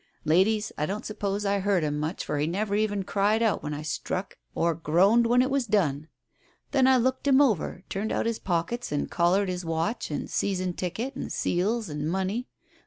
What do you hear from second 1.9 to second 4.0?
much, for he never even cried out when I